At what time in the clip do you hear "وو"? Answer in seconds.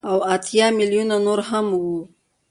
1.83-1.97